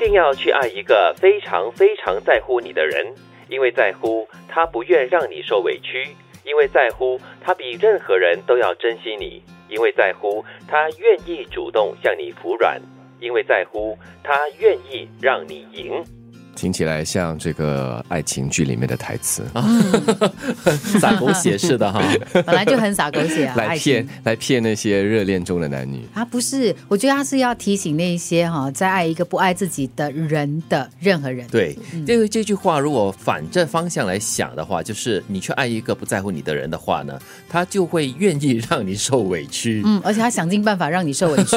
[0.00, 3.14] 定要去爱一个非常非常在乎你的人，
[3.48, 12.80] 因为在乎他不愿让你受委屈，因为在乎他比任何人都要珍惜你，因为在乎他愿意主动向你服软，
[13.20, 16.02] 因为在乎他愿意让你赢。
[16.54, 19.62] 听起来像这个爱情剧里面的台词啊，
[21.00, 22.02] 撒狗血似的哈。
[22.44, 26.06] 本来就很撒狗血啊，来骗来骗那些热恋中的男女。
[26.12, 31.46] 啊，不是，我觉得他是要提醒那些哈，在爱一个不爱自己的人的任何人。
[31.48, 31.76] 对，
[32.06, 39.82] 这个这句话如果反着方向来想的话，就是你去爱一个不在乎你的人的话呢，他就会愿意让你受委屈。
[39.84, 41.56] 嗯，而且他想尽办法让你受委屈。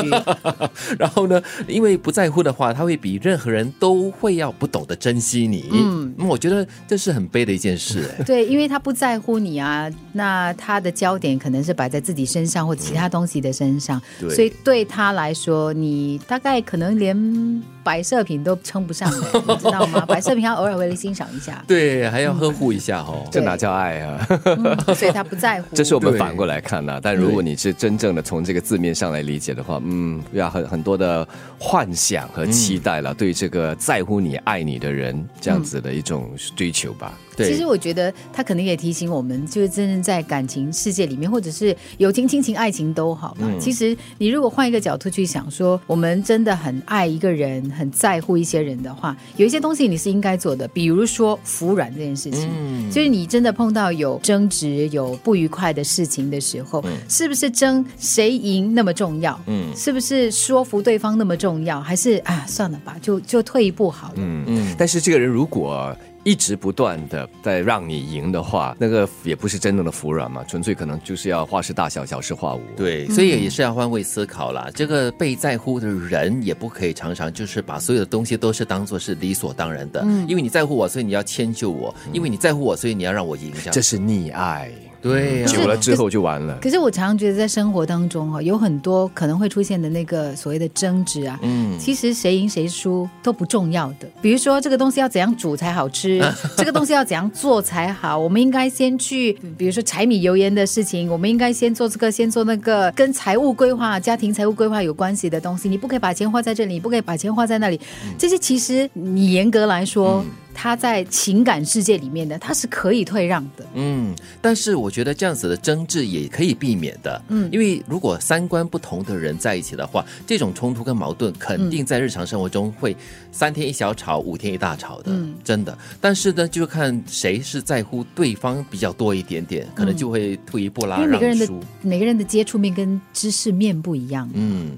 [0.98, 5.70] 然后呢，因为不在乎的话，他会比任何人都会要不懂得珍惜你。
[5.72, 8.10] 嗯，我觉得这是很悲的一件事。
[8.20, 20.06] 哎对，因为他不在乎你啊，那他的焦点可能是摆在自己身上或其他东西的身上，对所以对他来说，你大概可能连摆设品都称不上的， 你知道吗？
[20.08, 23.28] 摆设品要偶尔为了欣赏一下，对，还要呵护一下哦。
[23.32, 24.28] 这哪叫爱啊？
[24.46, 25.68] 嗯所以他不在乎。
[25.76, 31.28] 这是我们反过来看呐、但如果你是真正的从这个字面上来理解的话，嗯，要很很多的
[31.60, 37.14] 幻想和期待了，对这个在乎你、爱你的人这样子的一种追求吧。
[37.36, 43.50] 对，其实我觉得他可能也提醒我们，就是真正在感情世界里面，或者是友情、亲情、爱情都好嘛。
[43.60, 52.50] 其实你如果换一个角度去想说，我们真的很爱一个人，很在乎一些人的话，有一些东西你是应该做的，比如说服软这件事情。
[52.54, 59.40] 嗯就是你真的碰到有争执、有不愉快的事情的时候，是不是争谁赢那么重要？
[59.48, 61.82] 嗯，是不是说服对方那么重要？
[61.82, 64.14] 还是啊，算了吧，就就退一步好了。
[64.18, 72.62] 嗯嗯，但是这个人如果一直不断的在让你赢的话，那个也不是真正的服软嘛，纯粹可能就是要化事大小，小事化无。
[72.76, 74.70] 对，所以也是要换位思考啦。
[74.74, 83.52] 这个被在乎的人也不可以常常就是把所有的东西都是当做是理所当然的，因为你在乎我，所以你要迁就我；因为你在乎我，所以你要让我赢。
[83.72, 84.72] 这是溺爱，
[85.04, 86.58] 对呀、久了之后就完了。
[86.62, 94.08] 可是我常常觉得，在生活当中哈，有很多可能会出现的那个所谓的争执啊，嗯，其实谁赢谁输都不重要的。
[94.22, 96.24] 比如说，这个东西要怎样煮才好吃，
[96.56, 107.78] 这个东西要怎样做才好，我们应该先去，比如说柴米油盐的事情，我们应该先做这个，先做那个，跟财务规划、家庭财务规划有关系的东西，你不可以把钱花在这里，你不可以把钱花在那里。
[108.18, 113.66] 这些其实你严格来说，它在情感世界里面的，他是可以退让的。
[113.74, 122.96] 嗯，但是我觉得这样子的争执也可以避免的，嗯，因为如果三观不同的人在一起的话，这种冲突跟矛盾肯定在日常生活中会
[123.32, 125.12] 三天一小吵，五天一大吵的，
[125.44, 125.78] 真的。
[126.00, 131.48] 但是呢，就看谁是在乎对方比较多一点点，可能就会退一步啦，因为每个人的。
[131.82, 134.30] 每个人的接触面跟知识面不一样。
[134.34, 134.72] 嗯，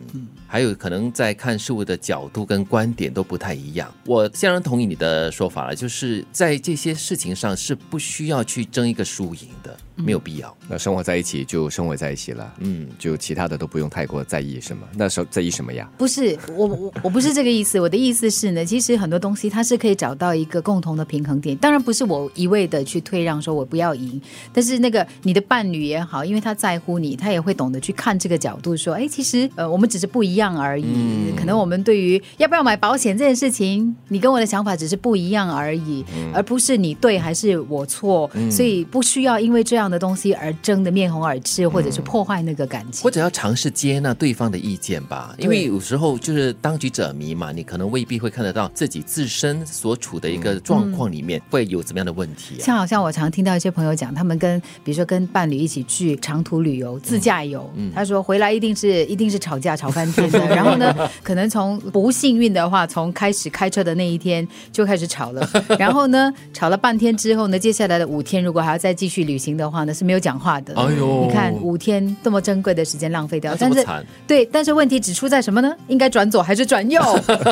[0.47, 3.93] 还有可能在看事物的角度跟观点都不太一样。
[4.05, 10.55] 我当然同意你的说法了，就是在这些事情上是不需要去争一个输赢的，没有必要。
[10.67, 14.87] 那生活在一起就生活在一起了，嗯，就其他的都不用太过在意什么。
[14.95, 15.89] 那时候在意什么呀？
[15.97, 21.55] 不是我我我不是这个意思，我的意思是呢，其实很多东西它是可以找到一个共同的平衡点。
[21.57, 24.21] 当然不是我一味的去退让，说我不要赢，
[24.53, 30.85] 但是那个你的伴侣也好，因为他在乎你，他也会懂得去看这个角度，说，哎，其实呃我们只是不一样而已。
[31.37, 43.09] 可能我们对于要不要买保险这件事情，你跟我的想法只是不一样而已，而不是你对还是我错，所以不需要因为这样的东西而争得面红耳赤，或者是破坏那个感情或。
[43.15, 52.61] 者要尝试接纳对方的意见吧，因为有时候就是当局者迷嘛，你可能未必会看得到自己自身所处的一个状况里面会有怎么样的问题、啊。
[52.61, 60.39] 像好像我常听到一些朋友讲，他们跟比如说跟伴侣一起去长途旅游、自驾游，他说回来一定是一定是吵架吵翻天的。
[60.53, 60.93] 然后呢，
[61.23, 65.44] 可能从不幸运的话，从开始开车的那一天就开始吵了。
[65.79, 70.73] 然后呢，吵了半天之后呢，接下来的五天如果还要再继续旅行的话呢，是没有讲话的。
[70.75, 73.85] 哎呦你看五天这么珍贵的时间浪费掉，但是
[74.27, 75.75] 对，但是问题只出在什么呢？
[75.87, 77.01] 应该转左还是转右？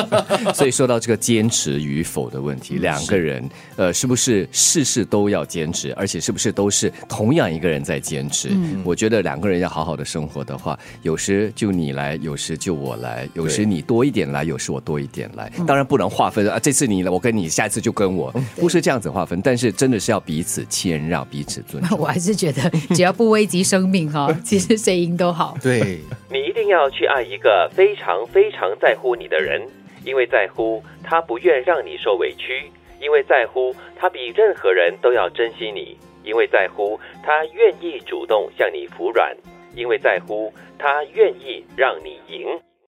[0.54, 8.50] 所以说到这个坚持与否的问题，两个人呃是不是事事都要坚持，而且是不是都是同样一个人在坚持？
[8.84, 15.50] 我觉得两个人要好好的生活的话，有时就你来，有时就我来，有时你多一点来，有时我多一点来。
[15.66, 19.38] 当然不能划分啊，这次你来，我跟你，下一次就跟我，不是这样子划分。
[19.42, 21.96] 但是真的是要彼此谦让，彼此尊重。
[22.00, 25.54] 我还是觉得只要不危及生命哈， 其实谁赢都好。
[25.62, 26.00] 对，
[26.30, 29.60] 你一定要去爱一个非常非常在乎你的人，
[30.02, 32.72] 因为在乎他不愿让你受委屈，
[33.02, 39.36] 因为在乎他比任何人都要珍惜你，因为在乎他愿意主动向你服软，
[39.76, 42.46] 因为在乎他愿意让你赢。